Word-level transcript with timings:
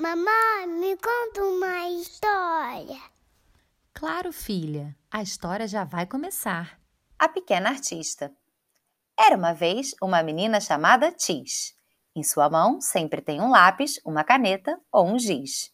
Mamãe, 0.00 0.66
me 0.66 0.96
conta 0.96 1.44
uma 1.44 1.90
história. 1.90 2.98
Claro, 3.92 4.32
filha, 4.32 4.96
a 5.10 5.20
história 5.20 5.68
já 5.68 5.84
vai 5.84 6.06
começar. 6.06 6.80
A 7.18 7.28
Pequena 7.28 7.68
Artista. 7.68 8.32
Era 9.14 9.36
uma 9.36 9.52
vez 9.52 9.94
uma 10.00 10.22
menina 10.22 10.58
chamada 10.58 11.12
Tis. 11.12 11.76
Em 12.16 12.22
sua 12.22 12.48
mão 12.48 12.80
sempre 12.80 13.20
tem 13.20 13.42
um 13.42 13.50
lápis, 13.50 14.00
uma 14.02 14.24
caneta 14.24 14.80
ou 14.90 15.06
um 15.06 15.18
giz. 15.18 15.70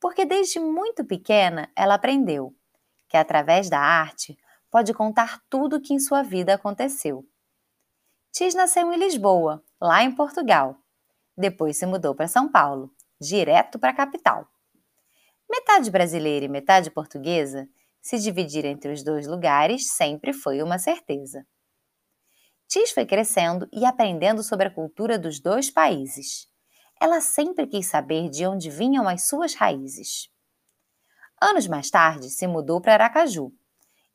Porque 0.00 0.24
desde 0.24 0.58
muito 0.58 1.04
pequena 1.04 1.70
ela 1.76 1.96
aprendeu 1.96 2.56
que 3.06 3.18
através 3.18 3.68
da 3.68 3.80
arte 3.80 4.38
pode 4.70 4.94
contar 4.94 5.42
tudo 5.50 5.76
o 5.76 5.80
que 5.82 5.92
em 5.92 5.98
sua 5.98 6.22
vida 6.22 6.54
aconteceu. 6.54 7.22
Tis 8.32 8.54
nasceu 8.54 8.90
em 8.90 8.96
Lisboa, 8.96 9.62
lá 9.78 10.02
em 10.02 10.14
Portugal. 10.14 10.80
Depois 11.36 11.76
se 11.76 11.84
mudou 11.84 12.14
para 12.14 12.26
São 12.26 12.50
Paulo, 12.50 12.90
direto 13.20 13.78
para 13.78 13.90
a 13.90 13.94
capital. 13.94 14.48
Metade 15.50 15.90
brasileira 15.90 16.44
e 16.44 16.48
metade 16.48 16.90
portuguesa, 16.90 17.68
se 18.00 18.18
dividir 18.18 18.64
entre 18.64 18.92
os 18.92 19.02
dois 19.02 19.26
lugares 19.26 19.88
sempre 19.88 20.32
foi 20.32 20.62
uma 20.62 20.78
certeza. 20.78 21.46
Tis 22.68 22.90
foi 22.90 23.06
crescendo 23.06 23.68
e 23.72 23.84
aprendendo 23.84 24.42
sobre 24.42 24.68
a 24.68 24.70
cultura 24.70 25.18
dos 25.18 25.40
dois 25.40 25.70
países. 25.70 26.48
Ela 27.00 27.20
sempre 27.20 27.66
quis 27.66 27.86
saber 27.86 28.28
de 28.28 28.46
onde 28.46 28.68
vinham 28.68 29.08
as 29.08 29.26
suas 29.26 29.54
raízes. 29.54 30.28
Anos 31.40 31.66
mais 31.66 31.88
tarde, 31.88 32.28
se 32.28 32.46
mudou 32.46 32.80
para 32.80 32.94
Aracaju 32.94 33.52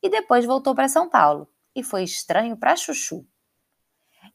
e 0.04 0.10
depois 0.10 0.46
voltou 0.46 0.76
para 0.76 0.90
São 0.90 1.10
Paulo 1.10 1.48
e 1.76 1.82
foi 1.82 2.04
estranho 2.04 2.56
para 2.56 2.76
Chuchu. 2.76 3.26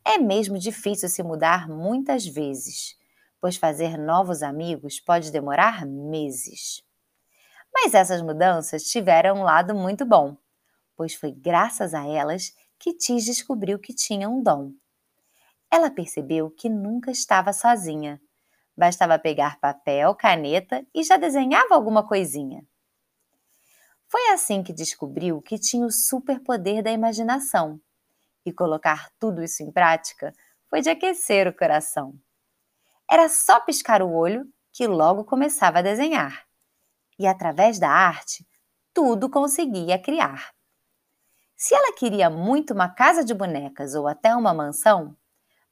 É 0.04 0.18
mesmo 0.18 0.58
difícil 0.58 1.08
se 1.08 1.22
mudar 1.22 1.68
muitas 1.68 2.26
vezes, 2.26 2.97
pois 3.40 3.56
fazer 3.56 3.96
novos 3.96 4.42
amigos 4.42 5.00
pode 5.00 5.30
demorar 5.30 5.86
meses. 5.86 6.82
Mas 7.72 7.94
essas 7.94 8.22
mudanças 8.22 8.84
tiveram 8.84 9.36
um 9.36 9.42
lado 9.42 9.74
muito 9.74 10.04
bom, 10.04 10.36
pois 10.96 11.14
foi 11.14 11.32
graças 11.32 11.94
a 11.94 12.06
elas 12.06 12.54
que 12.78 12.92
Tis 12.92 13.24
descobriu 13.24 13.78
que 13.78 13.94
tinha 13.94 14.28
um 14.28 14.42
dom. 14.42 14.72
Ela 15.70 15.90
percebeu 15.90 16.50
que 16.50 16.68
nunca 16.68 17.10
estava 17.10 17.52
sozinha. 17.52 18.20
Bastava 18.76 19.18
pegar 19.18 19.58
papel, 19.60 20.14
caneta 20.14 20.86
e 20.94 21.02
já 21.02 21.16
desenhava 21.16 21.74
alguma 21.74 22.06
coisinha. 22.06 22.64
Foi 24.06 24.30
assim 24.30 24.62
que 24.62 24.72
descobriu 24.72 25.42
que 25.42 25.58
tinha 25.58 25.84
o 25.84 25.90
superpoder 25.90 26.82
da 26.82 26.90
imaginação. 26.90 27.80
E 28.46 28.52
colocar 28.52 29.10
tudo 29.18 29.42
isso 29.42 29.62
em 29.62 29.70
prática 29.70 30.32
foi 30.70 30.80
de 30.80 30.88
aquecer 30.88 31.46
o 31.46 31.54
coração. 31.54 32.14
Era 33.10 33.28
só 33.28 33.60
piscar 33.60 34.02
o 34.02 34.12
olho 34.12 34.44
que 34.72 34.86
logo 34.86 35.24
começava 35.24 35.78
a 35.78 35.82
desenhar. 35.82 36.46
E 37.18 37.26
através 37.26 37.78
da 37.78 37.88
arte, 37.88 38.46
tudo 38.92 39.30
conseguia 39.30 39.98
criar. 39.98 40.52
Se 41.56 41.74
ela 41.74 41.92
queria 41.92 42.30
muito 42.30 42.72
uma 42.72 42.88
casa 42.88 43.24
de 43.24 43.34
bonecas 43.34 43.94
ou 43.94 44.06
até 44.06 44.34
uma 44.36 44.54
mansão, 44.54 45.16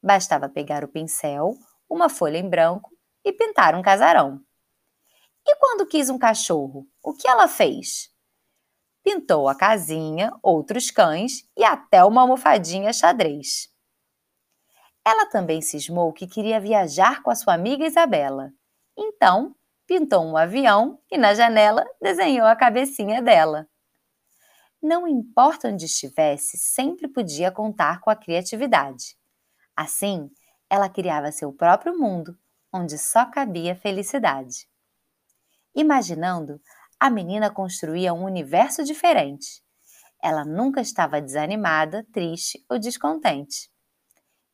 bastava 0.03 0.49
pegar 0.49 0.83
o 0.83 0.89
pincel, 0.89 1.55
uma 1.89 2.09
folha 2.09 2.39
em 2.39 2.49
branco 2.49 2.91
e 3.25 3.33
pintar 3.33 3.75
um 3.75 3.83
casarão. 3.83 4.41
E 5.47 5.57
quando 5.57 5.87
quis 5.87 6.11
um 6.11 6.19
cachorro, 6.19 6.89
o 7.03 7.13
que 7.13 7.29
ela 7.29 7.47
fez? 7.47 8.11
Pintou 9.05 9.49
a 9.49 9.55
casinha, 9.55 10.33
outros 10.43 10.91
cães 10.91 11.49
e 11.57 11.63
até 11.63 12.05
uma 12.05 12.23
almofadinha 12.23 12.93
xadrez. 12.93 13.69
Ela 15.07 15.25
também 15.27 15.63
cismou 15.63 16.13
que 16.13 16.27
queria 16.27 16.59
viajar 16.59 17.23
com 17.23 17.31
a 17.31 17.35
sua 17.37 17.55
amiga 17.55 17.87
Isabela. 17.87 18.53
Então, 18.99 19.55
pintou 19.87 20.25
um 20.25 20.37
avião 20.37 20.99
e 21.09 21.17
na 21.17 21.33
janela 21.33 21.87
desenhou 22.03 22.45
a 22.45 22.57
cabecinha 22.57 23.23
dela. 23.23 23.69
Não 24.83 25.07
importa 25.07 25.69
onde 25.69 25.85
estivesse, 25.85 26.59
sempre 26.59 27.07
podia 27.07 27.53
contar 27.53 28.01
com 28.01 28.11
a 28.11 28.17
criatividade. 28.17 29.17
Assim, 29.77 30.29
ela 30.69 30.89
criava 30.89 31.31
seu 31.31 31.53
próprio 31.53 31.97
mundo, 31.97 32.37
onde 32.73 32.99
só 32.99 33.27
cabia 33.27 33.77
felicidade. 33.77 34.69
Imaginando, 35.73 36.61
a 36.99 37.09
menina 37.09 37.49
construía 37.49 38.13
um 38.13 38.25
universo 38.25 38.83
diferente. 38.83 39.63
Ela 40.21 40.45
nunca 40.45 40.81
estava 40.81 41.23
desanimada, 41.23 42.05
triste 42.13 42.65
ou 42.69 42.77
descontente. 42.77 43.71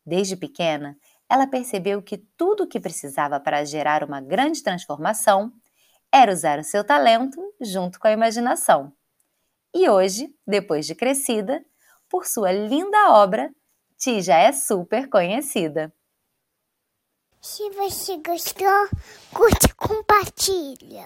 Desde 0.04 0.36
pequena, 0.36 0.96
ela 1.28 1.46
percebeu 1.46 2.02
que 2.02 2.18
tudo 2.36 2.64
o 2.64 2.66
que 2.66 2.80
precisava 2.80 3.40
para 3.40 3.64
gerar 3.64 4.04
uma 4.04 4.20
grande 4.20 4.62
transformação 4.62 5.52
era 6.12 6.32
usar 6.32 6.58
o 6.58 6.64
seu 6.64 6.84
talento 6.84 7.40
junto 7.60 7.98
com 7.98 8.06
a 8.06 8.12
imaginação. 8.12 8.92
E 9.74 9.88
hoje, 9.88 10.34
depois 10.46 10.86
de 10.86 10.94
crescida, 10.94 11.64
por 12.08 12.26
sua 12.26 12.52
linda 12.52 13.12
obra, 13.12 13.50
Ti 13.96 14.20
já 14.20 14.36
é 14.36 14.52
super 14.52 15.08
conhecida. 15.08 15.94
Se 17.40 17.70
você 17.70 18.18
gostou, 18.18 18.88
curte 19.32 19.66
e 19.66 19.74
compartilha. 19.74 21.00